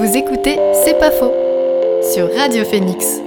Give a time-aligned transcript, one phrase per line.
[0.00, 1.30] Vous écoutez C'est pas faux
[2.14, 3.20] sur Radio Phoenix.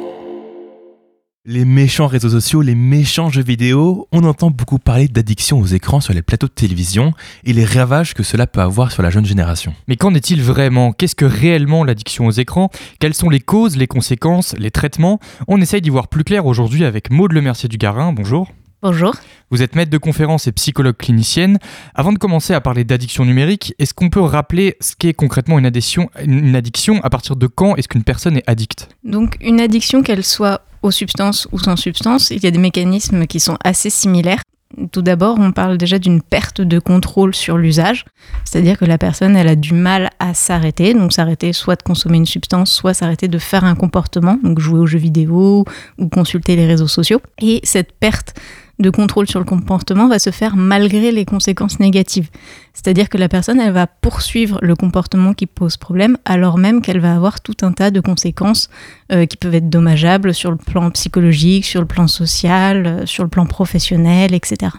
[1.46, 6.02] Les méchants réseaux sociaux, les méchants jeux vidéo, on entend beaucoup parler d'addiction aux écrans
[6.02, 7.14] sur les plateaux de télévision
[7.44, 9.76] et les ravages que cela peut avoir sur la jeune génération.
[9.88, 10.94] Mais qu'en est-il vraiment?
[10.94, 12.72] Qu'est-ce que réellement l'addiction aux écrans?
[13.00, 15.20] Quelles sont les causes, les conséquences, les traitements?
[15.48, 18.14] On essaye d'y voir plus clair aujourd'hui avec Maude Lemercier du Garin.
[18.14, 18.50] Bonjour.
[18.84, 19.16] Bonjour.
[19.50, 21.58] Vous êtes maître de conférence et psychologue clinicienne.
[21.96, 25.66] Avant de commencer à parler d'addiction numérique, est-ce qu'on peut rappeler ce qu'est concrètement une
[25.66, 30.04] addiction, une addiction À partir de quand est-ce qu'une personne est addicte Donc une addiction,
[30.04, 33.90] qu'elle soit aux substances ou sans substance, il y a des mécanismes qui sont assez
[33.90, 34.42] similaires.
[34.92, 38.04] Tout d'abord, on parle déjà d'une perte de contrôle sur l'usage,
[38.44, 42.18] c'est-à-dire que la personne, elle a du mal à s'arrêter, donc s'arrêter soit de consommer
[42.18, 45.64] une substance, soit s'arrêter de faire un comportement, donc jouer aux jeux vidéo
[46.00, 47.22] ou consulter les réseaux sociaux.
[47.40, 48.34] Et cette perte
[48.84, 52.30] de contrôle sur le comportement va se faire malgré les conséquences négatives.
[52.74, 57.00] C'est-à-dire que la personne, elle va poursuivre le comportement qui pose problème, alors même qu'elle
[57.00, 58.70] va avoir tout un tas de conséquences
[59.12, 63.24] euh, qui peuvent être dommageables sur le plan psychologique, sur le plan social, euh, sur
[63.24, 64.74] le plan professionnel, etc.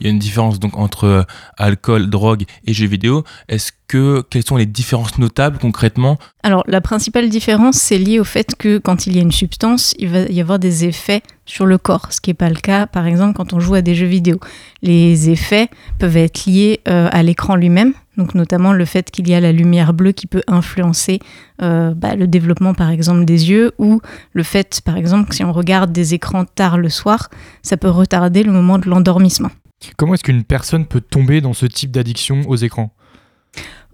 [0.00, 1.22] Il y a une différence donc entre euh,
[1.58, 3.24] alcool, drogue et jeux vidéo.
[3.48, 6.18] Est-ce que quelles sont les différences notables concrètement?
[6.42, 9.94] Alors la principale différence c'est lié au fait que quand il y a une substance,
[9.98, 12.86] il va y avoir des effets sur le corps, ce qui n'est pas le cas
[12.86, 14.38] par exemple quand on joue à des jeux vidéo.
[14.82, 19.34] Les effets peuvent être liés euh, à l'écran lui-même, donc notamment le fait qu'il y
[19.34, 21.18] a la lumière bleue qui peut influencer
[21.62, 24.00] euh, bah, le développement par exemple des yeux, ou
[24.32, 27.28] le fait par exemple que si on regarde des écrans tard le soir,
[27.62, 29.50] ça peut retarder le moment de l'endormissement.
[29.96, 32.92] Comment est-ce qu'une personne peut tomber dans ce type d'addiction aux écrans?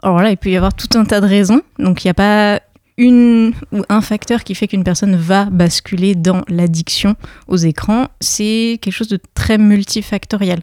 [0.03, 1.63] Alors là, il peut y avoir tout un tas de raisons.
[1.79, 2.61] Donc il n'y a pas
[2.99, 7.15] une ou un facteur qui fait qu'une personne va basculer dans l'addiction
[7.49, 8.09] aux écrans.
[8.21, 10.61] C'est quelque chose de très multifactoriel.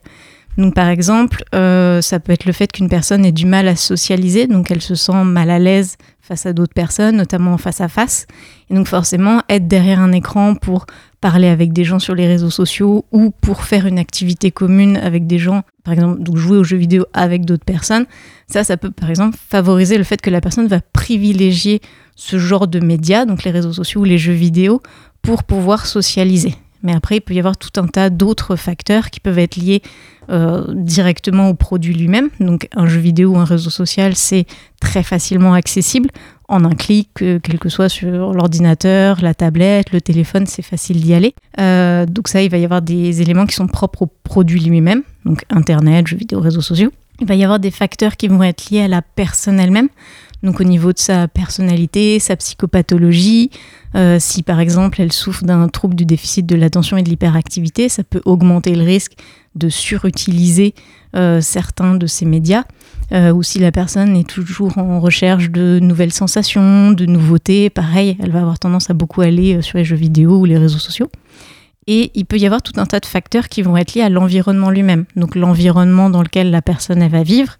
[0.57, 3.75] Donc par exemple, euh, ça peut être le fait qu'une personne ait du mal à
[3.75, 7.89] socialiser, donc elle se sent mal à l'aise face à d'autres personnes, notamment face à
[7.89, 8.27] face.
[8.69, 10.85] Et donc forcément, être derrière un écran pour
[11.19, 15.27] parler avec des gens sur les réseaux sociaux ou pour faire une activité commune avec
[15.27, 18.05] des gens, par exemple, donc jouer aux jeux vidéo avec d'autres personnes,
[18.47, 21.81] ça, ça peut par exemple favoriser le fait que la personne va privilégier
[22.15, 24.81] ce genre de médias, donc les réseaux sociaux ou les jeux vidéo,
[25.21, 26.55] pour pouvoir socialiser.
[26.83, 29.81] Mais après, il peut y avoir tout un tas d'autres facteurs qui peuvent être liés
[30.29, 32.29] euh, directement au produit lui-même.
[32.39, 34.45] Donc un jeu vidéo ou un réseau social, c'est
[34.79, 36.09] très facilement accessible.
[36.49, 41.01] En un clic, euh, quel que soit sur l'ordinateur, la tablette, le téléphone, c'est facile
[41.01, 41.33] d'y aller.
[41.59, 45.03] Euh, donc ça, il va y avoir des éléments qui sont propres au produit lui-même,
[45.25, 46.91] donc Internet, jeux vidéo, réseaux sociaux.
[47.19, 49.89] Il va y avoir des facteurs qui vont être liés à la personne elle-même.
[50.43, 53.49] Donc au niveau de sa personnalité, sa psychopathologie,
[53.95, 57.87] euh, si par exemple elle souffre d'un trouble du déficit de l'attention et de l'hyperactivité,
[57.87, 59.13] ça peut augmenter le risque
[59.55, 60.75] de surutiliser
[61.15, 62.63] euh, certains de ces médias.
[63.11, 68.17] Euh, ou si la personne est toujours en recherche de nouvelles sensations, de nouveautés, pareil,
[68.19, 71.09] elle va avoir tendance à beaucoup aller sur les jeux vidéo ou les réseaux sociaux.
[71.85, 74.09] Et il peut y avoir tout un tas de facteurs qui vont être liés à
[74.09, 75.05] l'environnement lui-même.
[75.15, 77.57] Donc l'environnement dans lequel la personne va vivre,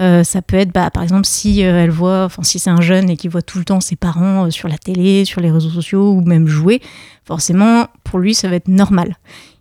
[0.00, 2.80] euh, ça peut être, bah, par exemple, si euh, elle voit, enfin, si c'est un
[2.80, 5.50] jeune et qui voit tout le temps ses parents euh, sur la télé, sur les
[5.50, 6.80] réseaux sociaux ou même jouer,
[7.24, 9.16] forcément, pour lui, ça va être normal.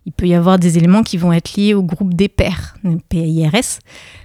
[0.06, 2.78] Il peut y avoir des éléments qui vont être liés au groupe des pairs,
[3.10, 3.80] PIRS,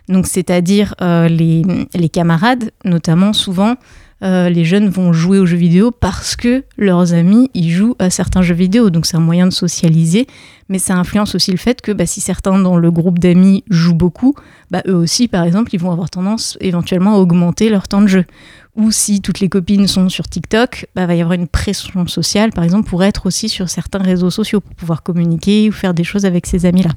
[0.08, 3.74] donc c'est-à-dire les, camarades, notamment souvent.
[4.22, 8.42] Les jeunes vont jouer aux jeux vidéo parce que leurs amis y jouent à certains
[8.42, 8.88] jeux vidéo.
[8.90, 10.26] Donc c'est un moyen de socialiser,
[10.68, 13.94] mais ça influence aussi le fait que bah, si certains dans le groupe d'amis jouent
[13.94, 14.34] beaucoup,
[14.70, 18.06] bah, eux aussi, par exemple, ils vont avoir tendance éventuellement à augmenter leur temps de
[18.06, 18.24] jeu.
[18.74, 22.52] Ou si toutes les copines sont sur TikTok, bah, va y avoir une pression sociale,
[22.52, 26.04] par exemple, pour être aussi sur certains réseaux sociaux, pour pouvoir communiquer ou faire des
[26.04, 26.90] choses avec ces amis-là.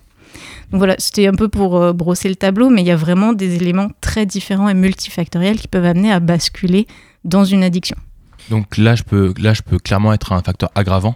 [0.71, 3.33] Donc voilà, c'était un peu pour euh, brosser le tableau, mais il y a vraiment
[3.33, 6.87] des éléments très différents et multifactoriels qui peuvent amener à basculer
[7.23, 7.97] dans une addiction.
[8.49, 11.15] Donc là, je peux, là, je peux clairement être un facteur aggravant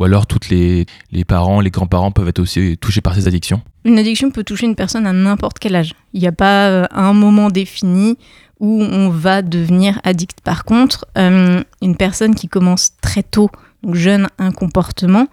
[0.00, 3.60] ou alors toutes les, les parents, les grands-parents peuvent être aussi touchés par ces addictions
[3.84, 5.94] Une addiction peut toucher une personne à n'importe quel âge.
[6.14, 8.16] Il n'y a pas euh, un moment défini
[8.60, 10.40] où on va devenir addict.
[10.42, 13.50] Par contre, euh, une personne qui commence très tôt,
[13.82, 15.26] donc jeune, un comportement,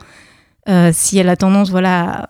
[0.67, 2.29] euh, si elle a tendance voilà, à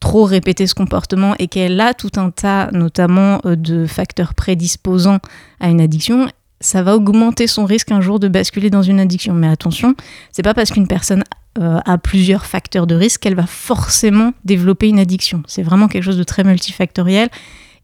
[0.00, 5.20] trop répéter ce comportement et qu'elle a tout un tas notamment de facteurs prédisposants
[5.60, 6.28] à une addiction,
[6.60, 9.34] ça va augmenter son risque un jour de basculer dans une addiction.
[9.34, 9.94] Mais attention,
[10.32, 11.24] c'est pas parce qu'une personne
[11.58, 15.42] euh, a plusieurs facteurs de risque qu'elle va forcément développer une addiction.
[15.46, 17.28] C'est vraiment quelque chose de très multifactoriel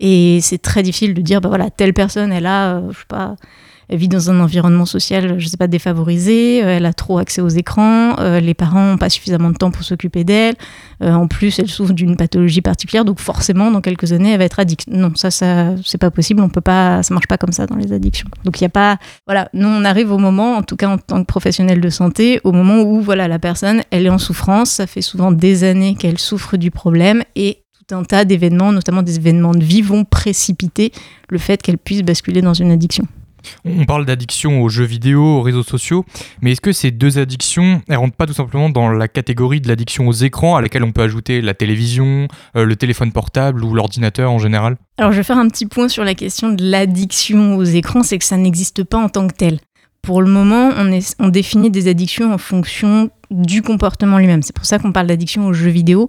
[0.00, 3.04] et c'est très difficile de dire bah voilà telle personne elle a euh, je sais
[3.08, 3.36] pas
[3.88, 7.40] elle vit dans un environnement social, je sais pas, défavorisé, euh, elle a trop accès
[7.40, 10.55] aux écrans, euh, les parents n'ont pas suffisamment de temps pour s'occuper d'elle,
[11.02, 14.44] euh, en plus elle souffre d'une pathologie particulière, donc forcément dans quelques années elle va
[14.44, 14.87] être addict.
[14.88, 17.76] Non, ça, ça c'est pas possible, on peut pas, ça marche pas comme ça dans
[17.76, 18.29] les addictions.
[18.44, 20.99] Donc il y a pas, voilà, nous on arrive au moment, en tout cas en
[20.99, 24.70] tant que professionnel de santé, au moment où voilà la personne, elle est en souffrance,
[24.70, 29.02] ça fait souvent des années qu'elle souffre du problème et tout un tas d'événements, notamment
[29.02, 30.93] des événements de vie, vont précipiter
[31.29, 33.06] le fait qu'elle puisse basculer dans une addiction.
[33.64, 36.04] On parle d'addiction aux jeux vidéo, aux réseaux sociaux,
[36.40, 39.68] mais est-ce que ces deux addictions, elles rentrent pas tout simplement dans la catégorie de
[39.68, 43.74] l'addiction aux écrans, à laquelle on peut ajouter la télévision, euh, le téléphone portable ou
[43.74, 44.76] l'ordinateur en général?
[44.98, 48.18] Alors je vais faire un petit point sur la question de l'addiction aux écrans, c'est
[48.18, 49.58] que ça n'existe pas en tant que tel.
[50.02, 50.70] Pour le moment,
[51.20, 54.42] on, définit des addictions en fonction du comportement lui-même.
[54.42, 56.08] C'est pour ça qu'on parle d'addiction aux jeux vidéo.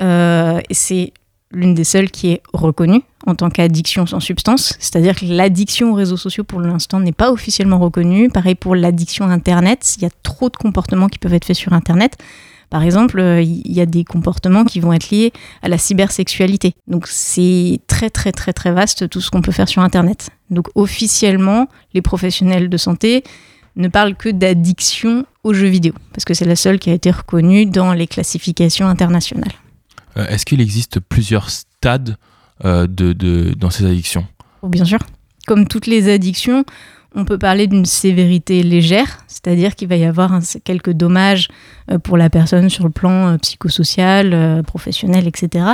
[0.00, 1.12] Euh, c'est
[1.52, 4.74] l'une des seules qui est reconnue en tant qu'addiction sans substance.
[4.78, 8.28] C'est-à-dire que l'addiction aux réseaux sociaux, pour l'instant, n'est pas officiellement reconnue.
[8.28, 9.94] Pareil pour l'addiction à Internet.
[9.96, 12.16] Il y a trop de comportements qui peuvent être faits sur Internet.
[12.70, 15.32] Par exemple, euh, il y a des comportements qui vont être liés
[15.62, 16.74] à la cybersexualité.
[16.88, 20.30] Donc c'est très très très très vaste tout ce qu'on peut faire sur Internet.
[20.50, 23.22] Donc officiellement, les professionnels de santé
[23.76, 27.10] ne parlent que d'addiction aux jeux vidéo, parce que c'est la seule qui a été
[27.10, 29.52] reconnue dans les classifications internationales.
[30.16, 32.16] Euh, Est-ce qu'il existe plusieurs stades
[32.64, 34.26] euh, de, de- dans ces addictions?
[34.62, 34.98] Oh, Bien sûr.
[35.46, 36.64] Comme toutes les addictions,
[37.14, 41.48] on peut parler d'une sévérité légère, c'est-à-dire qu'il va y avoir quelques dommages
[41.90, 45.66] euh, pour la personne sur le plan psychosocial, professionnel, etc.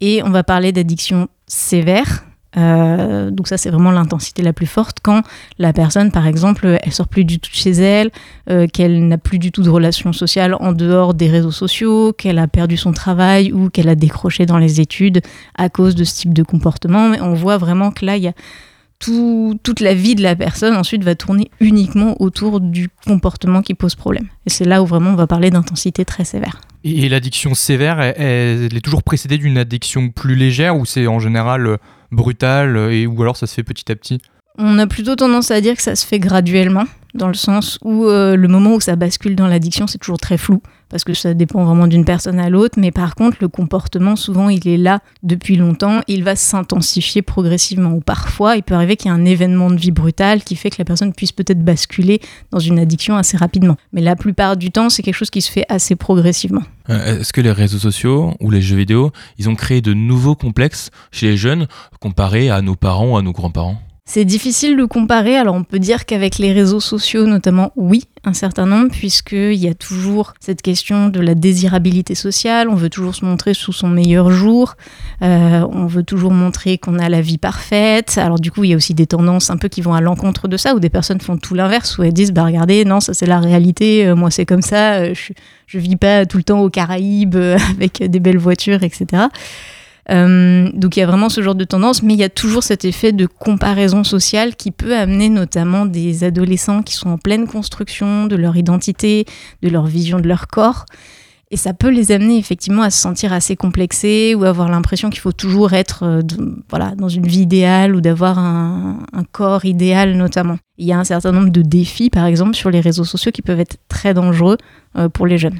[0.00, 2.24] Et on va parler d'addiction sévère.
[2.56, 5.22] Euh, donc ça, c'est vraiment l'intensité la plus forte quand
[5.58, 8.10] la personne, par exemple, elle sort plus du tout de chez elle,
[8.50, 12.38] euh, qu'elle n'a plus du tout de relations sociales en dehors des réseaux sociaux, qu'elle
[12.38, 15.20] a perdu son travail ou qu'elle a décroché dans les études
[15.56, 17.10] à cause de ce type de comportement.
[17.10, 18.32] Mais on voit vraiment que là, il y a
[18.98, 23.74] tout- toute la vie de la personne ensuite va tourner uniquement autour du comportement qui
[23.74, 24.26] pose problème.
[24.46, 26.60] Et c'est là où vraiment on va parler d'intensité très sévère.
[26.82, 31.18] Et, l'addiction sévère, elle, elle est toujours précédée d'une addiction plus légère ou c'est en
[31.20, 31.78] général
[32.12, 34.20] euh, brutal euh, et ou alors ça se fait petit à petit
[34.60, 36.84] On a plutôt tendance à dire que ça se fait graduellement,
[37.14, 40.36] dans le sens où euh, le moment où ça bascule dans l'addiction, c'est toujours très
[40.36, 44.16] flou, parce que ça dépend vraiment d'une personne à l'autre, mais par contre, le comportement,
[44.16, 48.96] souvent, il est là depuis longtemps, il va s'intensifier progressivement, ou parfois, il peut arriver
[48.96, 51.64] qu'il y ait un événement de vie brutal qui fait que la personne puisse peut-être
[51.64, 52.20] basculer
[52.50, 53.76] dans une addiction assez rapidement.
[53.92, 56.62] Mais la plupart du temps, c'est quelque chose qui se fait assez progressivement.
[56.90, 60.34] Euh, Est-ce que les réseaux sociaux ou les jeux vidéo, ils ont créé de nouveaux
[60.34, 61.68] complexes chez les jeunes
[62.00, 63.80] comparés à nos parents ou à nos grands-parents?
[64.10, 68.32] C'est difficile de comparer, alors on peut dire qu'avec les réseaux sociaux notamment, oui, un
[68.32, 73.14] certain nombre, puisqu'il y a toujours cette question de la désirabilité sociale, on veut toujours
[73.14, 74.76] se montrer sous son meilleur jour,
[75.20, 78.72] euh, on veut toujours montrer qu'on a la vie parfaite, alors du coup il y
[78.72, 81.20] a aussi des tendances un peu qui vont à l'encontre de ça, où des personnes
[81.20, 84.30] font tout l'inverse, où elles disent, bah regardez, non, ça c'est la réalité, euh, moi
[84.30, 85.34] c'est comme ça, euh, je,
[85.66, 87.36] je vis pas tout le temps aux Caraïbes
[87.76, 89.26] avec des belles voitures, etc.
[90.10, 92.62] Euh, donc il y a vraiment ce genre de tendance, mais il y a toujours
[92.62, 97.46] cet effet de comparaison sociale qui peut amener notamment des adolescents qui sont en pleine
[97.46, 99.26] construction de leur identité,
[99.62, 100.86] de leur vision de leur corps.
[101.50, 105.20] Et ça peut les amener effectivement à se sentir assez complexés ou avoir l'impression qu'il
[105.20, 106.20] faut toujours être euh,
[106.68, 110.58] voilà, dans une vie idéale ou d'avoir un, un corps idéal notamment.
[110.76, 113.40] Il y a un certain nombre de défis par exemple sur les réseaux sociaux qui
[113.40, 114.58] peuvent être très dangereux
[114.96, 115.58] euh, pour les jeunes.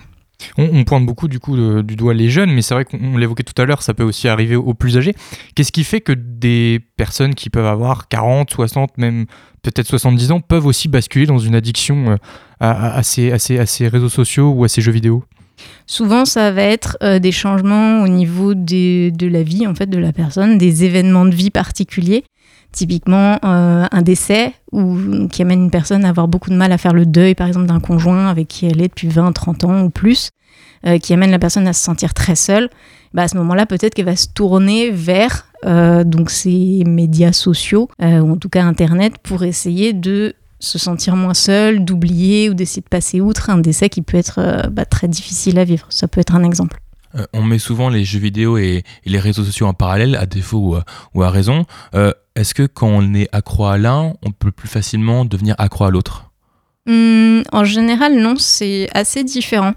[0.56, 3.60] On, pointe beaucoup du coup du doigt les jeunes, mais c'est vrai qu'on l'évoquait tout
[3.60, 5.14] à l'heure, ça peut aussi arriver aux plus âgés.
[5.54, 9.26] Qu'est-ce qui fait que des personnes qui peuvent avoir 40, 60, même
[9.62, 12.16] peut-être 70 ans peuvent aussi basculer dans une addiction euh,
[12.60, 15.24] à, ces, réseaux sociaux ou à ces jeux vidéo?
[15.86, 19.98] Souvent, ça va être euh, des changements au niveau de la vie, en fait, de
[19.98, 22.24] la personne, des événements de vie particuliers.
[22.72, 26.78] Typiquement, euh, un décès ou qui amène une personne à avoir beaucoup de mal à
[26.78, 29.82] faire le deuil, par exemple, d'un conjoint avec qui elle est depuis 20, 30 ans
[29.82, 30.30] ou plus,
[30.86, 32.68] euh, qui amène la personne à se sentir très seule.
[33.12, 37.88] Bah, à ce moment-là, peut-être qu'elle va se tourner vers euh, donc ces médias sociaux,
[38.00, 42.54] euh, ou en tout cas Internet, pour essayer de se sentir moins seule, d'oublier ou
[42.54, 45.86] d'essayer de passer outre un décès qui peut être bah, très difficile à vivre.
[45.88, 46.78] Ça peut être un exemple.
[47.14, 50.58] Euh, on met souvent les jeux vidéo et, les réseaux sociaux en parallèle, à défaut
[50.58, 50.84] ou à,
[51.14, 51.64] ou à raison.
[51.94, 55.84] Euh, Est-ce que quand on est accro à l'un, on peut plus facilement devenir accro
[55.84, 56.30] à l'autre?
[56.88, 59.74] Hum, en général, non, c'est assez différent.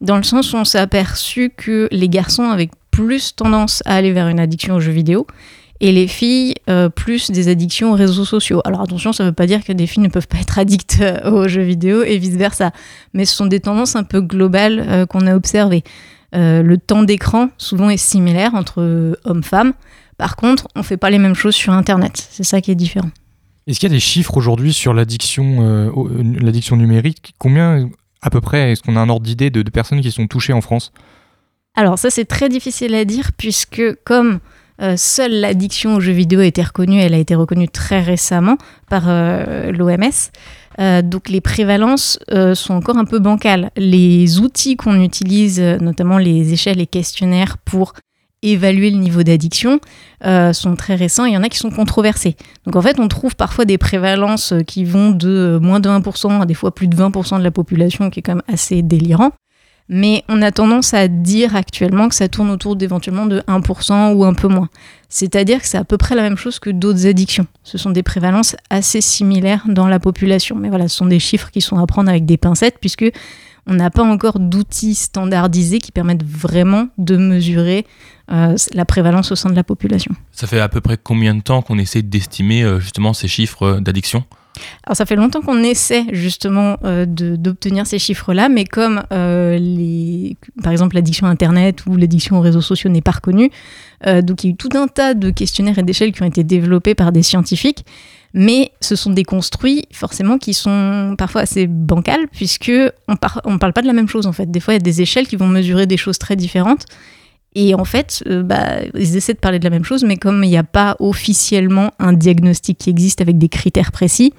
[0.00, 4.12] Dans le sens où on s'est aperçu que les garçons avaient plus tendance à aller
[4.12, 5.26] vers une addiction aux jeux vidéo
[5.80, 8.60] et les filles euh, plus des addictions aux réseaux sociaux.
[8.64, 10.98] Alors attention, ça ne veut pas dire que des filles ne peuvent pas être addictes
[11.00, 12.72] euh, aux jeux vidéo et vice-versa.
[13.12, 15.84] Mais ce sont des tendances un peu globales euh, qu'on a observées.
[16.34, 19.72] Euh, le temps d'écran souvent est similaire entre hommes-femmes.
[20.18, 22.28] Par contre, on ne fait pas les mêmes choses sur Internet.
[22.30, 23.10] C'est ça qui est différent.
[23.66, 27.34] Est-ce qu'il y a des chiffres aujourd'hui sur l'addiction euh, euh, l'addiction numérique?
[27.38, 27.90] Combien,
[28.22, 30.52] à peu près, est-ce qu'on a un ordre d'idée de, de personnes qui sont touchées
[30.52, 30.92] en France?
[31.74, 34.38] Alors ça c'est très difficile à dire puisque comme
[34.80, 38.56] euh, seule l'addiction aux jeux vidéo a été reconnue, elle a été reconnue très récemment
[38.88, 40.30] par l'OMS.
[40.78, 43.70] Donc les prévalences euh, sont encore un peu bancales.
[43.76, 47.94] Les outils qu'on utilise, euh, notamment les échelles et questionnaires pour
[48.42, 49.80] évaluer le niveau d'addiction,
[50.24, 51.24] euh, sont très récents.
[51.24, 52.36] Il y en a qui sont controversés.
[52.64, 55.88] Donc en fait, on trouve parfois des prévalences euh, qui vont de euh, moins de
[55.88, 58.82] 1% à des fois plus de 20% de la population, qui est quand même assez
[58.82, 59.32] délirant.
[59.88, 64.24] Mais on a tendance à dire actuellement que ça tourne autour d'éventuellement de 1% ou
[64.24, 64.68] un peu moins.
[65.08, 67.46] C'est-à-dire que c'est à peu près la même chose que d'autres addictions.
[67.62, 70.56] Ce sont des prévalences assez similaires dans la population.
[70.56, 73.06] Mais voilà, ce sont des chiffres qui sont à prendre avec des pincettes puisque
[73.66, 77.84] on n'a pas encore d'outils standardisés qui permettent vraiment de mesurer
[78.30, 80.14] euh, la prévalence au sein de la population.
[80.32, 83.62] Ça fait à peu près combien de temps qu'on essaie d'estimer euh, justement ces chiffres
[83.62, 84.24] euh, d'addiction?
[84.84, 90.36] Alors ça fait longtemps qu'on essaie justement euh, d'obtenir ces chiffres-là, mais comme euh, les,
[90.62, 93.50] par exemple l'addiction à Internet ou l'addiction aux réseaux sociaux n'est pas reconnue,
[94.06, 96.26] euh, donc il y a eu tout un tas de questionnaires et d'échelles qui ont
[96.26, 97.84] été développés par des scientifiques,
[98.34, 102.72] mais ce sont des construits forcément qui sont parfois assez bancals puisque
[103.08, 104.50] on par- on parle pas de la même chose en fait.
[104.50, 106.84] Des fois il y a des échelles qui vont mesurer des choses très différentes.
[107.58, 110.50] Et en fait, bah, ils essaient de parler de la même chose, mais comme il
[110.50, 114.34] n'y a pas officiellement un diagnostic qui existe avec des critères précis,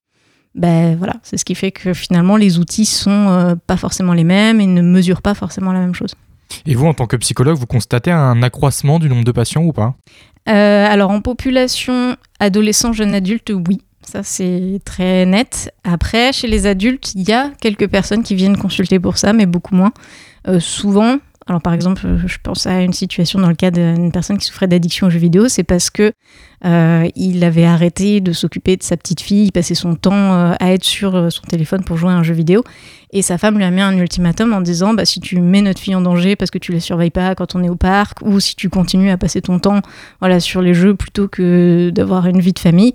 [0.57, 4.23] ben voilà, c'est ce qui fait que finalement les outils sont euh, pas forcément les
[4.23, 6.15] mêmes et ne mesurent pas forcément la même chose.
[6.65, 9.71] Et vous, en tant que psychologue, vous constatez un accroissement du nombre de patients ou
[9.71, 9.95] pas?
[10.49, 13.81] Euh, alors en population adolescent, jeune adulte, oui.
[14.01, 15.73] Ça, c'est très net.
[15.83, 19.45] Après, chez les adultes, il y a quelques personnes qui viennent consulter pour ça, mais
[19.45, 19.91] beaucoup moins.
[20.47, 24.37] Euh, souvent, alors par exemple, je pense à une situation dans le cas d'une personne
[24.37, 26.13] qui souffrait d'addiction aux jeux vidéo, c'est parce que
[26.65, 30.53] euh, il avait arrêté de s'occuper de sa petite fille, il passait son temps euh,
[30.59, 32.63] à être sur euh, son téléphone pour jouer à un jeu vidéo,
[33.11, 35.79] et sa femme lui a mis un ultimatum en disant bah, si tu mets notre
[35.79, 38.39] fille en danger parce que tu la surveilles pas quand on est au parc, ou
[38.39, 39.81] si tu continues à passer ton temps
[40.19, 42.93] voilà, sur les jeux plutôt que d'avoir une vie de famille,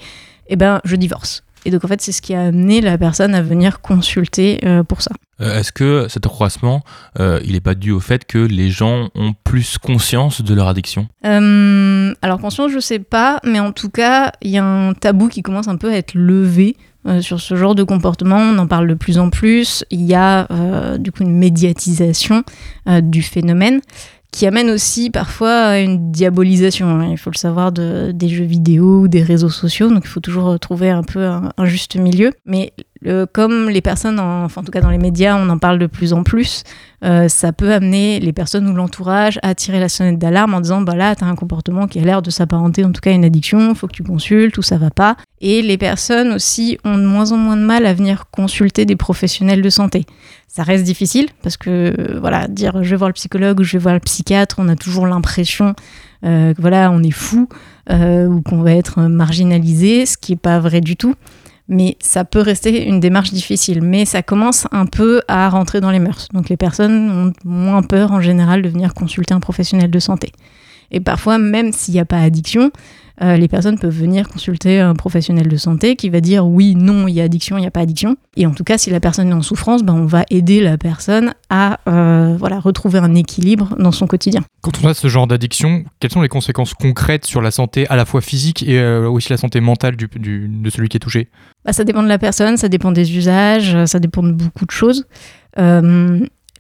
[0.49, 1.45] eh ben je divorce.
[1.65, 4.83] Et donc en fait, c'est ce qui a amené la personne à venir consulter euh,
[4.83, 5.13] pour ça.
[5.41, 6.83] Euh, Est-ce que cet accroissement,
[7.19, 10.69] euh, il n'est pas dû au fait que les gens ont plus conscience de leur
[10.69, 11.09] addiction?
[11.25, 15.43] Alors conscience, je sais pas, mais en tout cas, il y a un tabou qui
[15.43, 16.77] commence un peu à être levé
[17.21, 18.37] sur ce genre de comportement.
[18.37, 19.85] On en parle de plus en plus.
[19.91, 20.47] Il y a
[20.99, 22.45] du coup une médiatisation
[22.87, 23.81] du phénomène
[24.33, 28.45] qui amène aussi parfois à une diabolisation, hein, il faut le savoir, de, des jeux
[28.45, 29.91] vidéo ou des réseaux sociaux.
[29.91, 32.33] Donc il faut toujours trouver un peu un, un juste milieu.
[32.47, 32.73] Mais
[33.07, 35.79] euh, comme les personnes, en, enfin en tout cas dans les médias, on en parle
[35.79, 36.63] de plus en plus,
[37.05, 40.83] euh, ça peut amener les personnes ou l'entourage à tirer la sonnette d'alarme en disant
[40.83, 43.25] bah là t'as un comportement qui a l'air de s'apparenter en tout cas à une
[43.25, 45.17] addiction, faut que tu consultes ou ça va pas.
[45.41, 48.97] Et les personnes aussi ont de moins en moins de mal à venir consulter des
[48.97, 50.07] professionnels de santé.
[50.47, 53.73] Ça reste difficile parce que euh, voilà dire je vais voir le psychologue ou je
[53.73, 55.75] vais voir le psychiatre, on a toujours l'impression
[56.23, 57.49] que voilà on est fou
[57.91, 61.17] ou qu'on va être marginalisé, ce qui est pas vrai du tout
[61.73, 63.83] mais ça peut rester une démarche difficile.
[63.83, 66.29] Mais ça commence un peu à rentrer dans les mœurs.
[66.33, 70.33] Donc les personnes ont moins peur en général de venir consulter un professionnel de santé.
[70.91, 72.71] Et parfois, même s'il n'y a pas addiction,
[73.21, 77.09] euh, les personnes peuvent venir consulter un professionnel de santé qui va dire oui, non,
[77.09, 78.17] il y a addiction, il n'y a pas addiction.
[78.37, 80.79] Et en tout cas, si la personne est en souffrance, ben, on va aider la
[80.79, 84.41] personne à euh, voilà, retrouver un équilibre dans son quotidien.
[84.63, 87.97] Quand on a ce genre d'addiction, quelles sont les conséquences concrètes sur la santé à
[87.97, 91.01] la fois physique et euh, aussi la santé mentale du, du- de celui qui est
[91.01, 91.29] touché?
[91.65, 94.71] Bah, ça dépend de la personne, ça dépend des usages, ça dépend de beaucoup de
[94.71, 95.07] choses.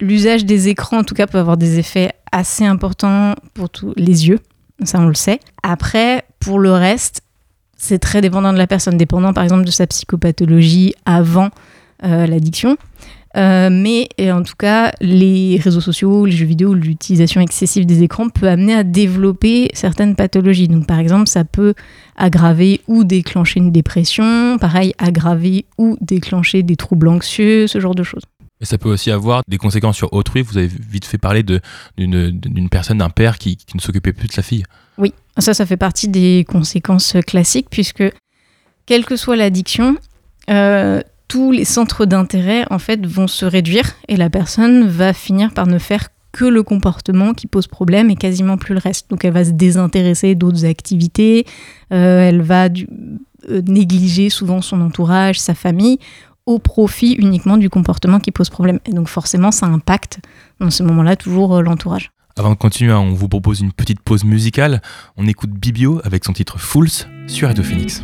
[0.00, 4.26] L'usage des écrans, en tout cas, peut avoir des effets assez importants pour tous les
[4.28, 4.40] yeux,
[4.84, 5.38] ça on le sait.
[5.62, 7.22] Après, pour le reste,
[7.76, 11.50] c'est très dépendant de la personne, dépendant par exemple de sa psychopathologie avant
[12.04, 12.76] euh, l'addiction.
[13.34, 18.28] Euh, mais en tout cas, les réseaux sociaux, les jeux vidéo, l'utilisation excessive des écrans
[18.28, 20.68] peut amener à développer certaines pathologies.
[20.68, 21.74] Donc par exemple, ça peut
[22.16, 28.02] aggraver ou déclencher une dépression, pareil, aggraver ou déclencher des troubles anxieux, ce genre de
[28.02, 28.24] choses.
[28.60, 30.42] Et ça peut aussi avoir des conséquences sur autrui.
[30.42, 34.42] Vous avez vite fait parler d'une personne, d'un père qui ne s'occupait plus de sa
[34.42, 34.64] fille.
[34.98, 38.04] Oui, ça, ça fait partie des conséquences classiques, puisque
[38.86, 39.96] quelle que soit l'addiction,
[40.50, 45.52] euh, tous les centres d'intérêt, en fait, vont se réduire et la personne va finir
[45.52, 49.10] par ne faire que le comportement qui pose problème et quasiment plus le reste.
[49.10, 51.46] Donc elle va se désintéresser d'autres activités,
[51.92, 52.68] euh, elle va
[53.50, 55.98] euh, négliger souvent son entourage, sa famille,
[56.46, 58.80] au profit uniquement du comportement qui pose problème.
[58.86, 60.20] Et donc forcément, ça impacte
[60.58, 62.10] dans ce moment-là toujours euh, l'entourage.
[62.36, 64.80] Avant de continuer, on vous propose une petite pause musicale.
[65.16, 66.88] On écoute Bibio avec son titre Fools
[67.26, 68.02] sur Radio Phoenix.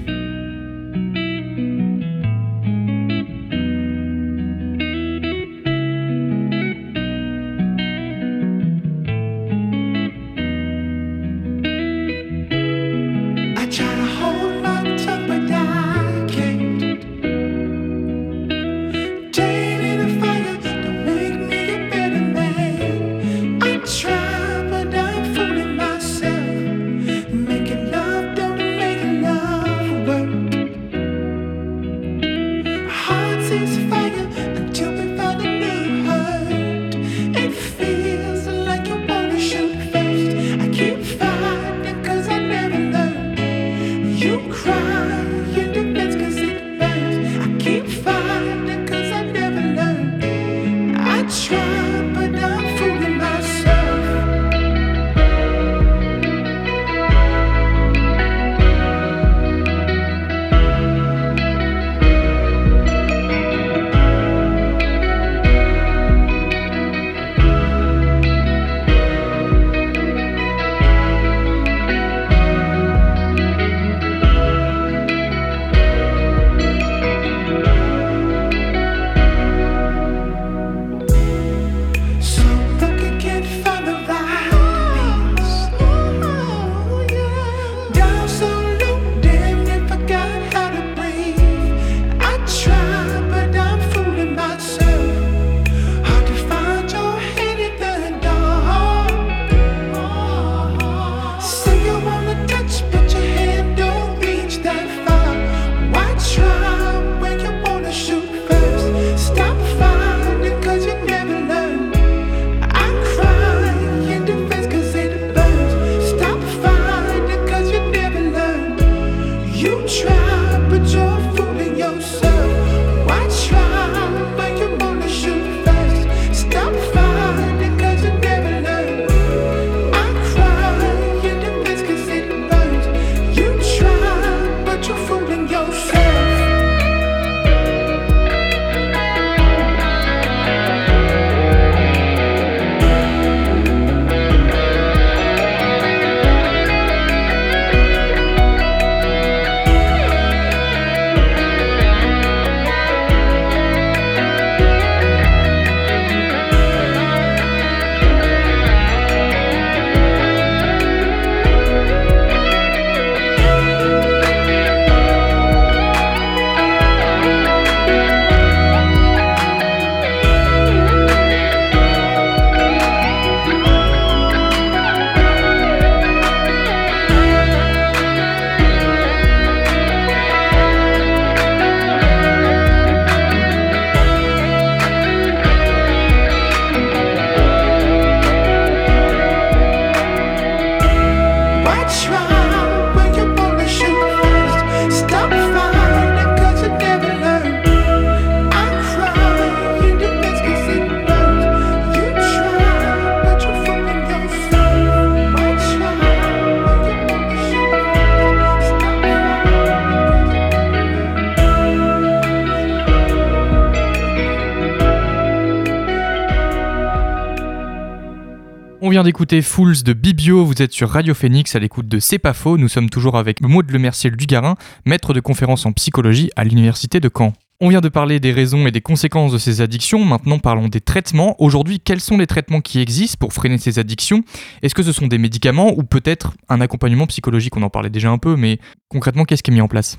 [218.89, 222.19] On vient d'écouter Fools de Bibio, vous êtes sur Radio Phoenix à l'écoute de C'est
[222.19, 224.55] pas faux, nous sommes toujours avec Maud Lemercier Dugarin,
[224.87, 227.35] maître de conférence en psychologie à l'université de Caen.
[227.61, 230.81] On vient de parler des raisons et des conséquences de ces addictions, maintenant parlons des
[230.81, 231.37] traitements.
[231.39, 234.23] Aujourd'hui, quels sont les traitements qui existent pour freiner ces addictions?
[234.63, 237.59] Est-ce que ce sont des médicaments ou peut-être un accompagnement psychologique?
[237.59, 239.99] On en parlait déjà un peu, mais concrètement, qu'est-ce qui est mis en place?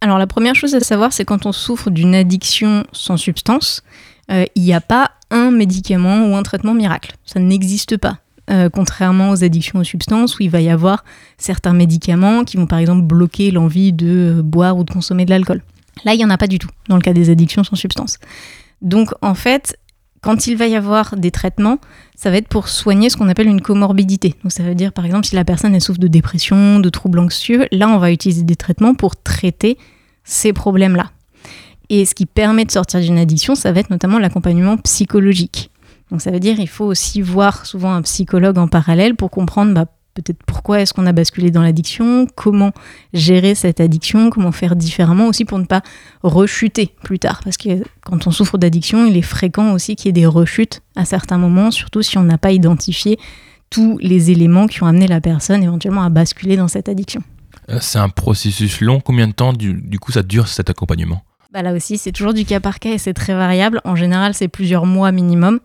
[0.00, 3.84] Alors la première chose à savoir, c'est quand on souffre d'une addiction sans substance,
[4.32, 7.12] euh, il n'y a pas un médicament ou un traitement miracle.
[7.24, 8.18] Ça n'existe pas.
[8.50, 11.04] Euh, contrairement aux addictions aux substances où il va y avoir
[11.38, 15.30] certains médicaments qui vont par exemple bloquer l'envie de euh, boire ou de consommer de
[15.30, 15.62] l'alcool.
[16.04, 18.18] Là, il n'y en a pas du tout dans le cas des addictions sans substance.
[18.82, 19.78] Donc en fait,
[20.20, 21.78] quand il va y avoir des traitements,
[22.16, 24.34] ça va être pour soigner ce qu'on appelle une comorbidité.
[24.42, 27.20] Donc ça veut dire par exemple si la personne elle souffre de dépression, de troubles
[27.20, 29.78] anxieux, là on va utiliser des traitements pour traiter
[30.24, 31.12] ces problèmes-là.
[31.90, 35.70] Et ce qui permet de sortir d'une addiction, ça va être notamment l'accompagnement psychologique.
[36.10, 39.74] Donc ça veut dire qu'il faut aussi voir souvent un psychologue en parallèle pour comprendre
[39.74, 42.72] bah, peut-être pourquoi est-ce qu'on a basculé dans l'addiction, comment
[43.12, 45.82] gérer cette addiction, comment faire différemment aussi pour ne pas
[46.22, 47.40] rechuter plus tard.
[47.42, 50.82] Parce que quand on souffre d'addiction, il est fréquent aussi qu'il y ait des rechutes
[50.94, 53.18] à certains moments, surtout si on n'a pas identifié
[53.68, 57.22] tous les éléments qui ont amené la personne éventuellement à basculer dans cette addiction.
[57.68, 59.00] Euh, c'est un processus long.
[59.00, 61.22] Combien de temps du coup ça dure cet accompagnement?
[61.52, 63.80] Bah là aussi, c'est toujours du cas par cas et c'est très variable.
[63.84, 65.58] En général, c'est plusieurs mois minimum.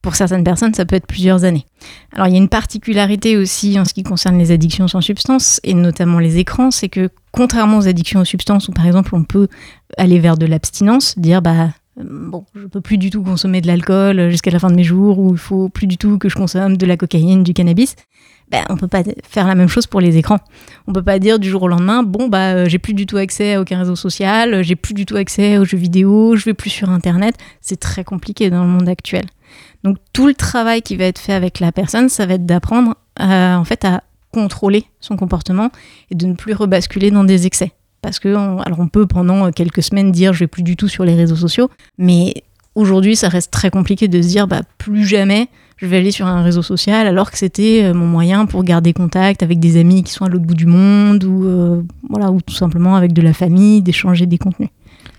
[0.00, 1.66] Pour certaines personnes, ça peut être plusieurs années.
[2.12, 5.60] Alors, il y a une particularité aussi en ce qui concerne les addictions sans substance,
[5.64, 9.24] et notamment les écrans, c'est que contrairement aux addictions aux substances, où par exemple on
[9.24, 9.48] peut
[9.98, 13.66] aller vers de l'abstinence, dire bah euh, bon, je peux plus du tout consommer de
[13.66, 16.36] l'alcool jusqu'à la fin de mes jours, ou il faut plus du tout que je
[16.36, 17.96] consomme de la cocaïne, du cannabis.
[18.50, 20.38] Ben, on peut pas faire la même chose pour les écrans.
[20.86, 23.18] On peut pas dire du jour au lendemain, bon bah euh, j'ai plus du tout
[23.18, 26.44] accès à aucun réseau social, euh, j'ai plus du tout accès aux jeux vidéo, je
[26.44, 27.34] vais plus sur internet.
[27.60, 29.26] C'est très compliqué dans le monde actuel.
[29.84, 32.94] Donc tout le travail qui va être fait avec la personne, ça va être d'apprendre
[33.20, 35.70] en fait à contrôler son comportement
[36.10, 37.72] et de ne plus rebasculer dans des excès.
[38.02, 41.04] Parce que alors on peut pendant quelques semaines dire je vais plus du tout sur
[41.04, 42.34] les réseaux sociaux, mais
[42.74, 45.48] aujourd'hui ça reste très compliqué de se dire bah plus jamais
[45.78, 48.92] je vais aller sur un réseau social alors que c'était euh, mon moyen pour garder
[48.92, 52.40] contact avec des amis qui sont à l'autre bout du monde ou, euh, voilà, ou
[52.40, 54.70] tout simplement avec de la famille, d'échanger des contenus.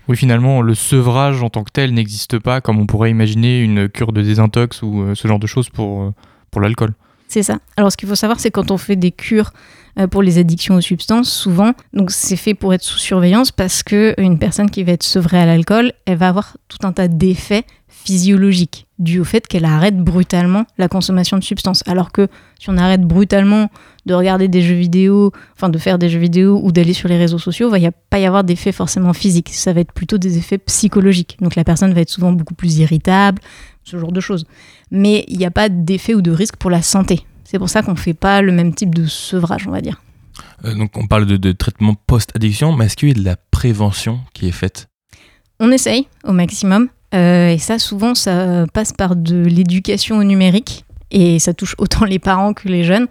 [0.08, 3.88] Oui, finalement, le sevrage en tant que tel n'existe pas comme on pourrait imaginer une
[3.88, 6.12] cure de désintox ou euh, ce genre de choses pour,
[6.50, 6.92] pour l'alcool.
[7.28, 7.58] C'est ça.
[7.76, 9.52] Alors, ce qu'il faut savoir, c'est quand on fait des cures
[10.08, 14.14] pour les addictions aux substances, souvent, donc c'est fait pour être sous surveillance parce que
[14.18, 17.64] une personne qui va être sevrée à l'alcool, elle va avoir tout un tas d'effets
[17.88, 21.82] physiologique dû au fait qu'elle arrête brutalement la consommation de substances.
[21.86, 23.70] Alors que si on arrête brutalement
[24.06, 27.18] de regarder des jeux vidéo, enfin de faire des jeux vidéo ou d'aller sur les
[27.18, 29.50] réseaux sociaux, il va pas y avoir d'effets forcément physiques.
[29.50, 31.36] Ça va être plutôt des effets psychologiques.
[31.40, 33.40] Donc la personne va être souvent beaucoup plus irritable,
[33.84, 34.44] ce genre de choses.
[34.90, 37.24] Mais il n'y a pas d'effet ou de risque pour la santé.
[37.50, 40.00] C'est pour ça qu'on ne fait pas le même type de sevrage, on va dire.
[40.64, 43.34] Euh, donc on parle de, de traitement post-addiction, mais est-ce qu'il y a de la
[43.50, 44.88] prévention qui est faite?
[45.58, 46.90] On essaye au maximum.
[47.12, 50.84] Euh, et ça, souvent, ça passe par de l'éducation au numérique.
[51.10, 53.08] Et ça touche autant les parents que les jeunes,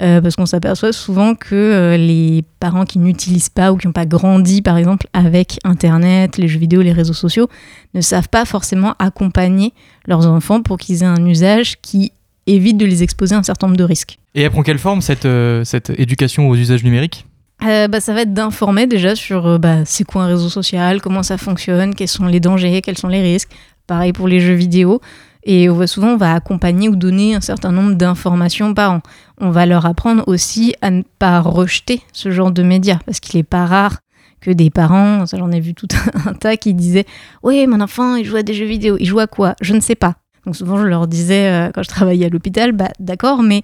[0.00, 4.06] euh, parce qu'on s'aperçoit souvent que les parents qui n'utilisent pas ou qui n'ont pas
[4.06, 7.48] grandi, par exemple, avec Internet, les jeux vidéo, les réseaux sociaux,
[7.92, 9.74] ne savent pas forcément accompagner
[10.06, 12.12] leurs enfants pour qu'ils aient un usage qui
[12.46, 14.18] évite de les exposer à un certain nombre de risques.
[14.34, 15.28] Et elle prend quelle forme cette,
[15.64, 17.26] cette éducation aux usages numériques?
[17.64, 21.00] Euh, bah, ça va être d'informer déjà sur euh, bah, c'est quoi un réseau social,
[21.00, 23.50] comment ça fonctionne, quels sont les dangers, quels sont les risques.
[23.86, 25.00] Pareil pour les jeux vidéo.
[25.44, 29.00] Et on va souvent, on va accompagner ou donner un certain nombre d'informations par an.
[29.40, 33.38] On va leur apprendre aussi à ne pas rejeter ce genre de médias, parce qu'il
[33.38, 33.98] n'est pas rare
[34.40, 35.88] que des parents, j'en ai vu tout
[36.26, 37.06] un tas, qui disaient
[37.42, 38.96] Oui, mon enfant, il joue à des jeux vidéo.
[38.98, 39.54] Il joue à quoi?
[39.60, 40.14] Je ne sais pas.
[40.46, 43.62] Donc souvent, je leur disais, euh, quand je travaillais à l'hôpital, bah, d'accord, mais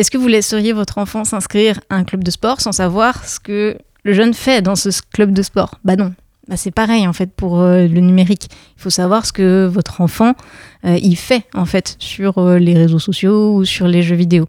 [0.00, 3.38] est-ce que vous laisseriez votre enfant s'inscrire à un club de sport sans savoir ce
[3.38, 5.74] que le jeune fait dans ce club de sport?
[5.84, 6.14] Bah non.
[6.48, 8.48] Bah c'est pareil en fait pour euh, le numérique.
[8.78, 10.32] Il faut savoir ce que votre enfant
[10.86, 14.46] euh, il fait en fait sur euh, les réseaux sociaux ou sur les jeux vidéo.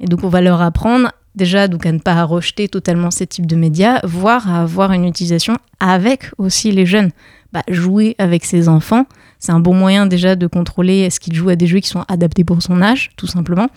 [0.00, 3.46] Et donc on va leur apprendre déjà donc à ne pas rejeter totalement ces types
[3.46, 7.10] de médias, voire à avoir une utilisation avec aussi les jeunes.
[7.52, 9.06] Bah, jouer avec ses enfants,
[9.38, 12.04] c'est un bon moyen déjà de contrôler est-ce qu'il joue à des jeux qui sont
[12.08, 13.68] adaptés pour son âge, tout simplement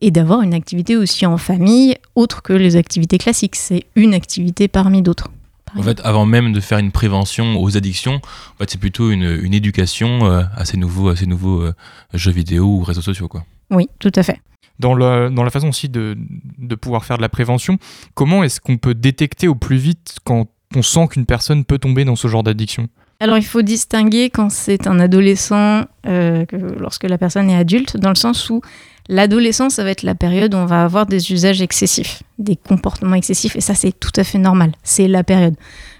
[0.00, 3.56] et d'avoir une activité aussi en famille, autre que les activités classiques.
[3.56, 5.30] C'est une activité parmi d'autres.
[5.76, 9.54] En fait, avant même de faire une prévention aux addictions, en fait, c'est plutôt une,
[9.54, 11.74] éducation euh, à ces nouveaux, à ces nouveaux euh,
[12.12, 13.28] jeux vidéo ou réseaux sociaux.
[13.28, 13.44] Quoi.
[13.70, 14.40] Oui, tout à fait.
[14.80, 16.16] Dans, le, dans la façon aussi de,
[16.58, 17.78] de pouvoir faire de la prévention,
[18.14, 22.04] comment est-ce qu'on peut détecter au plus vite quand on sent qu'une personne peut tomber
[22.04, 22.88] dans ce genre d'addiction?
[23.20, 27.98] Alors il faut distinguer quand c'est un adolescent euh, que lorsque la personne est adulte,
[27.98, 28.62] dans le sens où
[29.12, 33.16] L'adolescence, ça va être la période où on va avoir des usages excessifs, des comportements
[33.16, 34.70] excessifs, et ça, c'est tout à fait normal.
[34.84, 35.56] C'est la période.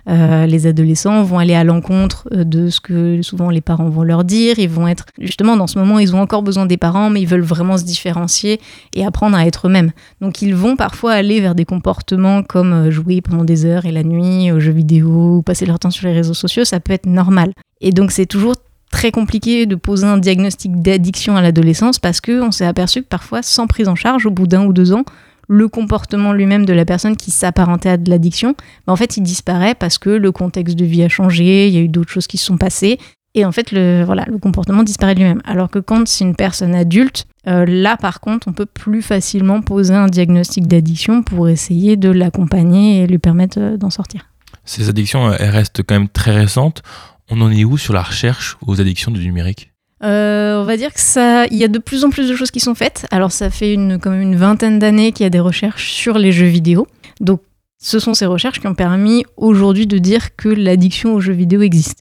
[0.09, 4.05] Euh, les adolescents vont aller à l'encontre euh, de ce que souvent les parents vont
[4.05, 4.61] leur dire.
[4.61, 7.27] Ils vont être, justement, dans ce moment, ils ont encore besoin des parents, mais ils
[7.27, 8.61] veulent vraiment se différencier
[8.95, 9.91] et apprendre à être eux-mêmes.
[10.21, 13.93] Donc, ils vont parfois aller vers des comportements comme euh, jouer pendant des heures et
[13.93, 16.65] la nuit aux jeux vidéo, ou passer leur temps sur les réseaux sociaux.
[16.65, 17.51] Ça peut être normal.
[17.81, 18.55] Et donc, c'est toujours
[18.91, 23.43] très compliqué de poser un diagnostic d'addiction à l'adolescence parce qu'on s'est aperçu que parfois,
[23.43, 25.05] sans prise en charge, au bout d'un ou deux ans,
[25.49, 28.55] le comportement lui-même de la personne qui s'apparentait à de l'addiction,
[28.87, 31.79] bah, en fait, il disparaît parce que le contexte de vie a changé, il y
[31.79, 32.99] a eu d'autres choses qui se sont passées,
[33.35, 35.43] et en fait, le, voilà, le comportement disparaît de lui-même.
[35.45, 39.61] Alors que quand c'est une personne adulte, euh, là, par contre, on peut plus facilement
[39.61, 44.27] poser un diagnostic d'addiction pour essayer de l'accompagner et lui permettre euh, d'en sortir.
[44.65, 46.83] Ces addictions, elles restent quand même très récentes.
[47.31, 49.69] On en est où sur la recherche aux addictions du numérique
[50.03, 52.51] euh, on va dire que ça, il y a de plus en plus de choses
[52.51, 53.07] qui sont faites.
[53.11, 56.17] Alors ça fait une, quand même une vingtaine d'années qu'il y a des recherches sur
[56.17, 56.87] les jeux vidéo.
[57.21, 57.43] Donc
[57.79, 61.61] ce sont ces recherches qui ont permis aujourd'hui de dire que l'addiction aux jeux vidéo
[61.61, 61.99] existe.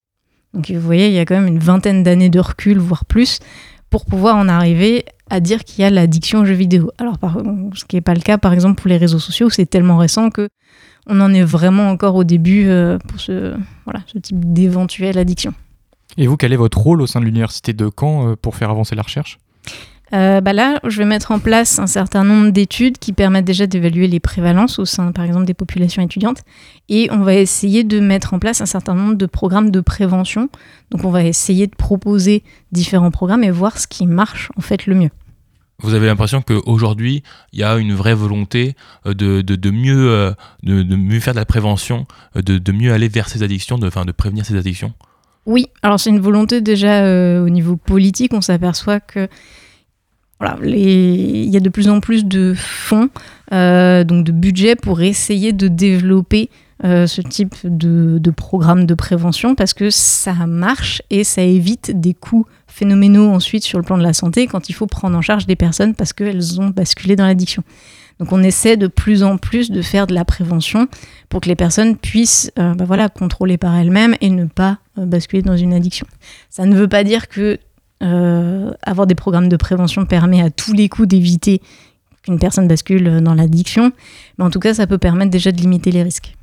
[0.53, 3.39] Donc vous voyez, il y a quand même une vingtaine d'années de recul, voire plus,
[3.89, 6.91] pour pouvoir en arriver à dire qu'il y a l'addiction aux jeux vidéo.
[6.97, 7.17] Alors
[7.75, 10.29] ce qui n'est pas le cas par exemple pour les réseaux sociaux, c'est tellement récent
[10.29, 10.47] que
[11.09, 15.53] on en est vraiment encore au début euh, pour ce, voilà, ce type d'éventuelle addiction.
[16.17, 18.69] Et vous, quel est votre rôle au sein de l'université de Caen euh, pour faire
[18.69, 19.39] avancer la recherche?
[20.11, 23.67] Euh, bah là, je vais mettre en place un certain nombre d'études qui permettent déjà
[23.67, 26.41] d'évaluer les prévalences au sein, par exemple, des populations étudiantes.
[26.89, 30.49] Et on va essayer de mettre en place un certain nombre de programmes de prévention.
[30.91, 34.87] Donc, on va essayer de proposer différents programmes et voir ce qui marche en fait
[34.87, 35.11] le mieux.
[35.81, 40.09] Vous avez l'impression qu'aujourd'hui, il y a une vraie volonté euh, de, de, de mieux,
[40.11, 40.31] euh,
[40.63, 43.87] de, de mieux faire de la prévention, euh, de, mieux aller vers ces addictions, de,
[43.87, 44.93] enfin, de prévenir ces addictions?
[45.45, 47.03] Oui, alors c'est une volonté déjà
[47.41, 49.27] au niveau politique, on s'aperçoit que
[50.39, 53.09] voilà, les- il y a de plus en plus de fonds,
[53.51, 56.49] donc de budget pour essayer de développer
[56.85, 62.13] euh, ce type de, programme de prévention parce que ça marche et ça évite des
[62.13, 65.45] coûts phénoménaux ensuite sur le plan de la santé quand il faut prendre en charge
[65.45, 67.63] des personnes parce qu'elles ont basculé dans l'addiction.
[68.19, 70.87] Donc on essaie de plus en plus de faire de la prévention
[71.27, 75.05] pour que les personnes puissent euh, bah voilà, contrôler par elles-mêmes et ne pas euh,
[75.05, 76.07] basculer dans une addiction.
[76.49, 77.59] Ça ne veut pas dire que
[78.01, 81.61] avoir des programmes de prévention permet à tous les coups d'éviter
[82.23, 83.91] qu'une personne bascule dans l'addiction,
[84.37, 86.38] mais en tout cas ça peut permettre déjà de limiter les risques.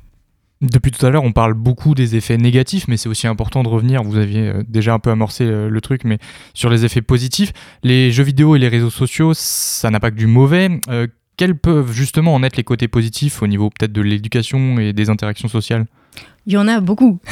[0.61, 3.67] Depuis tout à l'heure, on parle beaucoup des effets négatifs, mais c'est aussi important de
[3.67, 4.01] revenir.
[4.01, 6.17] Vous aviez euh, déjà un peu amorcé euh, le truc, mais
[6.55, 7.53] sur les effets positifs.
[7.83, 10.81] Les jeux vidéo et les réseaux sociaux, ça n'a pas que du mauvais.
[10.89, 14.93] Euh, quels peuvent justement en être les côtés positifs au niveau peut-être de l'éducation et
[14.93, 15.85] des interactions sociales?
[16.47, 17.19] Il y en a beaucoup.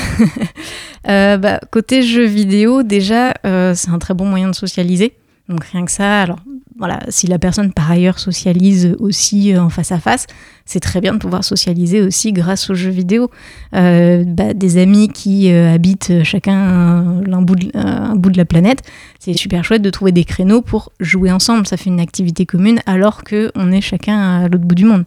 [1.07, 5.13] Bah, côté jeux vidéo, déjà, c'est un très bon moyen de socialiser.
[5.47, 6.39] Donc rien que ça, alors
[6.77, 10.27] voilà, si la personne par ailleurs socialise aussi euh, en face à face,
[10.65, 13.31] c'est très bien de pouvoir socialiser aussi grâce aux jeux vidéo.
[13.73, 18.43] Euh, bah, des amis qui euh, habitent chacun un, bout de, un bout de la
[18.43, 18.81] planète,
[19.19, 21.65] c'est super chouette de trouver des créneaux pour jouer ensemble.
[21.65, 25.05] Ça fait une activité commune alors qu'on est chacun à l'autre bout du monde.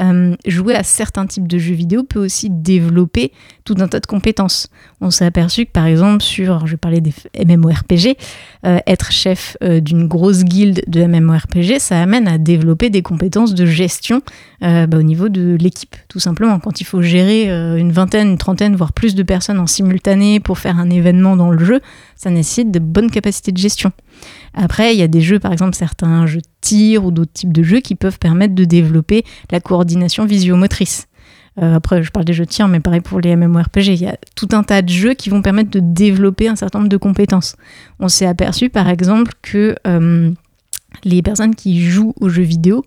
[0.00, 3.32] Euh, jouer à certains types de jeux vidéo peut aussi développer
[3.64, 4.68] tout un tas de compétences.
[5.00, 8.16] On s'est aperçu que par exemple sur, je parler des MMORPG,
[8.66, 13.54] euh, être chef euh, d'une grosse guilde de MMORPG, ça amène à développer des compétences
[13.54, 14.22] de gestion
[14.60, 16.58] bah, au niveau de l'équipe, tout simplement.
[16.58, 20.58] Quand il faut gérer une vingtaine, une trentaine, voire plus de personnes en simultané pour
[20.58, 21.80] faire un événement dans le jeu,
[22.16, 23.92] ça nécessite de bonnes capacités de gestion.
[24.54, 27.62] Après, il y a des jeux, par exemple certains jeux tir ou d'autres types de
[27.62, 31.06] jeux qui peuvent permettre de développer la coordination visio-motrice.
[31.62, 33.88] Euh, après, je parle des jeux de tir, mais pareil pour les MMORPG.
[33.88, 36.78] Il y a tout un tas de jeux qui vont permettre de développer un certain
[36.80, 37.56] nombre de compétences.
[38.00, 40.30] On s'est aperçu, par exemple, que euh,
[41.04, 42.84] les personnes qui jouent aux jeux vidéo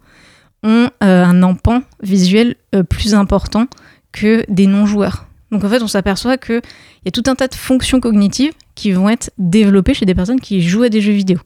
[0.64, 2.56] ont euh, un empan visuel
[2.90, 3.68] plus important
[4.12, 5.28] que des non-joueurs.
[5.52, 6.62] Donc en fait, on s'aperçoit qu'il
[7.06, 10.42] y a tout un tas de fonctions cognitives qui vont être développées chez des personnes
[10.42, 11.38] qui jouent à des jeux vidéo.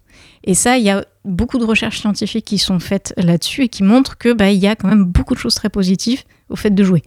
[0.44, 3.84] Et ça, il y a beaucoup de recherches scientifiques qui sont faites là-dessus et qui
[3.84, 6.72] montrent que bah, il y a quand même beaucoup de choses très positives au fait
[6.72, 7.04] de jouer.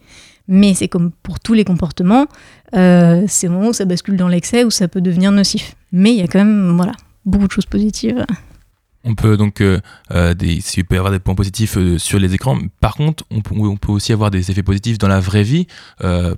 [0.47, 2.27] Mais c'est comme pour tous les comportements,
[2.75, 5.75] euh, c'est au moment où ça bascule dans l'excès où ça peut devenir nocif.
[5.91, 6.93] Mais il y a quand même voilà,
[7.25, 8.25] beaucoup de choses positives.
[9.07, 9.79] On peut donc, euh,
[10.11, 12.57] euh, des, peut avoir des points positifs euh, sur les écrans.
[12.81, 15.67] Par contre, on, peut- aussi avoir des effets positifs dans la vraie vie.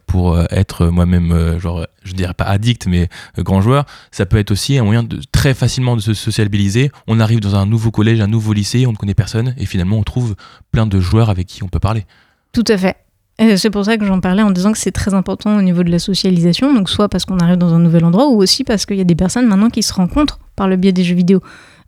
[0.06, 4.78] pour être moi-même, genre, je dirais pas addict, mais grand joueur, ça peut être aussi
[4.78, 6.92] un moyen très facilement de se sociabiliser.
[7.08, 9.98] On arrive dans un nouveau collège, un nouveau lycée, on ne connaît personne, et finalement,
[9.98, 10.36] on trouve
[10.72, 12.06] plein de joueurs avec qui on peut parler.
[12.52, 12.98] Tout à fait.
[13.56, 15.92] C'est pour ça que j'en parlais en disant que c'est très important au niveau de
[15.92, 18.98] la socialisation, donc soit parce qu'on arrive dans un nouvel endroit, ou aussi parce qu'il
[18.98, 21.42] y a des personnes maintenant qui se rencontrent par le biais des jeux vidéo.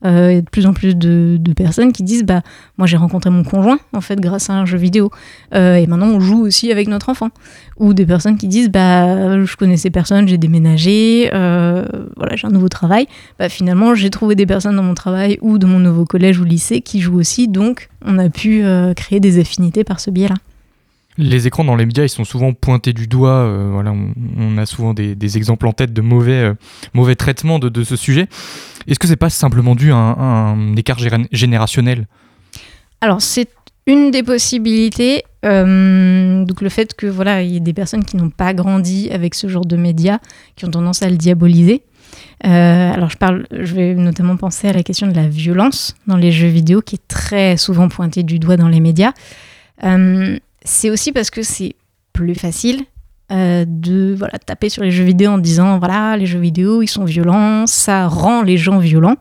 [0.03, 2.41] Il y a de plus en plus de, personnes qui disent bah
[2.77, 5.11] moi j'ai rencontré mon conjoint en fait grâce à un jeu vidéo.
[5.53, 7.29] Euh, et maintenant on joue aussi avec notre enfant.
[7.77, 11.85] Ou des personnes qui disent bah je connaissais personne j'ai déménagé euh,
[12.15, 13.07] voilà j'ai un nouveau travail.
[13.39, 16.45] Bah finalement j'ai trouvé des personnes dans mon travail ou dans mon nouveau collège ou
[16.45, 17.47] lycée qui jouent aussi.
[17.47, 20.35] Donc on a pu euh, créer des affinités par ce biais là
[21.21, 23.43] Les écrans dans les médias, ils sont souvent pointés du doigt.
[23.43, 23.93] euh, voilà,
[24.37, 26.53] on, a souvent des, exemples en tête de mauvais, euh,
[26.93, 28.27] mauvais traitements de, ce sujet.
[28.87, 30.97] Est-ce que c'est pas simplement dû à un, écart
[31.31, 32.07] générationnel?
[33.01, 33.49] Alors, c'est
[33.85, 35.23] une des possibilités.
[35.45, 39.09] euh, donc, le fait que voilà, il y ait des personnes qui n'ont pas grandi
[39.11, 40.19] avec ce genre de médias,
[40.55, 41.83] qui ont tendance à le diaboliser.
[42.45, 46.15] Euh, alors, je parle, je vais notamment penser à la question de la violence dans
[46.15, 49.11] les jeux vidéo, qui est très souvent pointée du doigt dans les médias.
[50.63, 51.75] C'est aussi parce que c'est
[52.13, 52.85] plus facile
[53.31, 56.87] euh, de voilà, taper sur les jeux vidéo en disant voilà, les jeux vidéo, ils
[56.87, 59.17] sont violents, ça rend les gens violents.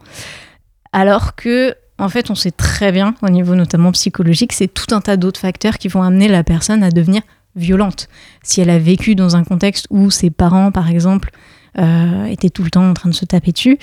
[0.92, 5.00] Alors que en fait, on sait très bien, au niveau notamment psychologique, c'est tout un
[5.00, 7.22] tas d'autres facteurs qui vont amener la personne à devenir
[7.56, 8.08] violente.
[8.42, 11.30] Si elle a vécu dans un contexte où ses parents, par exemple,
[11.78, 13.78] euh, étaient tout le temps en train de se taper dessus,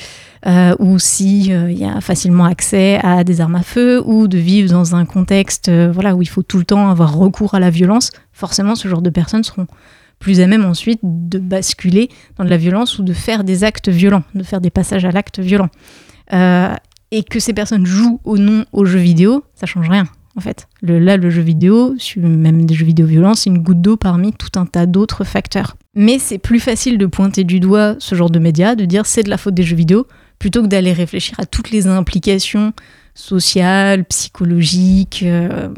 [0.46, 4.28] euh, ou si euh, il y a facilement accès à des armes à feu, ou
[4.28, 7.56] de vivre dans un contexte euh, voilà, où il faut tout le temps avoir recours
[7.56, 9.68] à la violence, forcément, ce genre de personnes seront
[10.20, 13.90] plus à même ensuite de basculer dans de la violence ou de faire des actes
[13.90, 15.70] violents, de faire des passages à l'acte violent.
[17.12, 20.06] Et que ces personnes jouent ou non aux jeux vidéo, ça change rien
[20.36, 20.68] en fait.
[20.82, 24.34] Le, là, le jeu vidéo, même des jeux vidéo violents, c'est une goutte d'eau parmi
[24.34, 25.76] tout un tas d'autres facteurs.
[25.96, 29.24] Mais c'est plus facile de pointer du doigt ce genre de médias, de dire c'est
[29.24, 30.08] de la faute des jeux vidéo,
[30.40, 32.74] plutôt que d'aller réfléchir à toutes les implications
[33.14, 35.70] sociales, psychologiques, euh,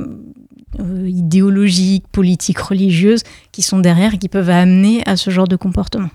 [0.79, 5.55] euh, idéologiques, politiques, religieuses qui sont derrière et qui peuvent amener à ce genre de
[5.55, 6.09] comportement.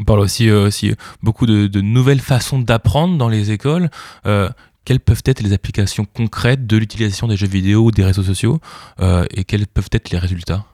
[0.00, 0.70] On parle aussi, euh,
[1.22, 3.88] beaucoup de, nouvelles façons d'apprendre dans les écoles.
[4.84, 8.58] Quelles peuvent être les applications concrètes de l'utilisation des jeux vidéo ou des réseaux sociaux
[9.00, 10.64] et quels peuvent être les résultats?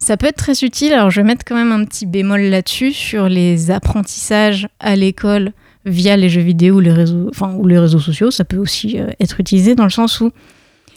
[0.00, 0.92] Ça peut être très utile.
[0.94, 5.52] Alors, je vais mettre quand même un petit bémol là-dessus sur les apprentissages à l'école
[5.84, 8.30] via les jeux vidéo ou les réseaux, sociaux.
[8.30, 10.30] Ça peut aussi euh, être utilisé dans le sens où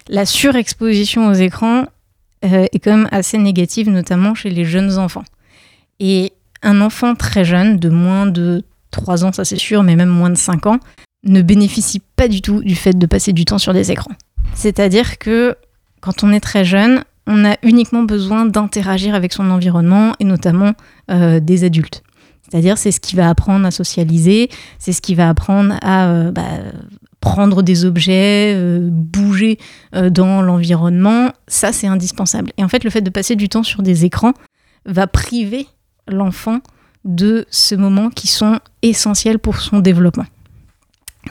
[0.08, 1.86] la surexposition aux écrans
[2.46, 5.24] euh, est quand même assez négative, notamment chez les jeunes enfants.
[6.00, 10.10] Et un enfant très jeune, de moins de 3 ans, ça c'est sûr, mais même
[10.10, 10.80] moins de 5 ans,
[11.26, 14.12] ne bénéficie pas du tout du fait de passer du temps sur des écrans.
[14.54, 15.56] C'est-à-dire que
[16.02, 20.74] quand on est très jeune, on a uniquement besoin d'interagir avec son environnement et notamment
[21.12, 22.04] euh, des adultes.
[22.42, 26.32] C'est-à-dire c'est ce qui va apprendre à socialiser, c'est ce qui va apprendre à euh,
[26.32, 26.44] bah,
[27.20, 29.58] prendre des objets, euh, bouger
[29.94, 31.32] dans l'environnement.
[31.48, 32.52] Ça, c'est indispensable.
[32.58, 34.34] Et en fait, le fait de passer du temps sur des écrans
[34.86, 35.68] va priver
[36.08, 36.60] l'enfant
[37.06, 40.26] de ces moments qui sont essentiels pour son développement.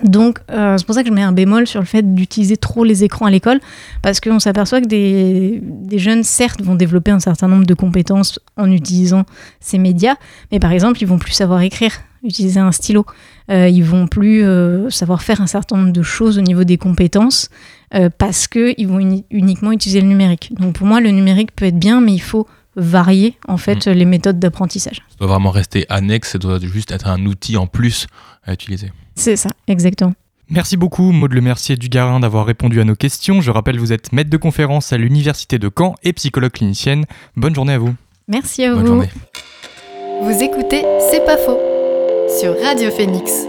[0.03, 2.83] Donc, euh, c'est pour ça que je mets un bémol sur le fait d'utiliser trop
[2.83, 3.61] les écrans à l'école,
[4.01, 8.41] parce qu'on s'aperçoit que des, des jeunes, certes, vont développer un certain nombre de compétences
[8.57, 9.25] en utilisant
[9.61, 10.17] ces médias,
[10.51, 11.93] mais par exemple, ils vont plus savoir écrire,
[12.25, 13.05] utiliser un stylo.
[13.51, 16.79] Euh, ils vont plus euh, savoir faire un certain nombre de choses au niveau des
[16.79, 17.51] compétences,
[17.95, 20.53] euh, parce qu'ils vont uni- uniquement utiliser le numérique.
[20.59, 24.07] Donc, pour moi, le numérique peut être bien, mais il faut varier, en fait, les
[24.07, 25.03] méthodes d'apprentissage.
[25.11, 28.07] Ça doit vraiment rester annexe, ça doit juste être un outil en plus
[28.45, 28.91] à utiliser.
[29.15, 30.15] C'est ça, exactement.
[30.51, 33.41] Merci beaucoup Maud Le Mercier du Garin d'avoir répondu à nos questions.
[33.41, 37.05] Je rappelle, vous êtes maître de conférence à l'Université de Caen et psychologue clinicienne.
[37.37, 37.95] Bonne journée à vous.
[38.29, 38.87] Merci à Bonne vous.
[38.89, 39.09] journée.
[40.23, 41.59] Vous écoutez C'est pas faux
[42.39, 43.47] sur Radio Phoenix.